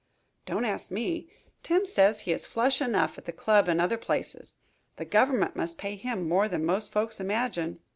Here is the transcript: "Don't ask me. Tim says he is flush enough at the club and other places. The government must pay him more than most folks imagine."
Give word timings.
"Don't 0.47 0.65
ask 0.65 0.89
me. 0.89 1.29
Tim 1.61 1.85
says 1.85 2.21
he 2.21 2.31
is 2.31 2.43
flush 2.47 2.81
enough 2.81 3.19
at 3.19 3.25
the 3.25 3.31
club 3.31 3.67
and 3.67 3.79
other 3.79 3.97
places. 3.99 4.57
The 4.95 5.05
government 5.05 5.55
must 5.55 5.77
pay 5.77 5.93
him 5.95 6.27
more 6.27 6.47
than 6.47 6.65
most 6.65 6.91
folks 6.91 7.19
imagine." 7.19 7.77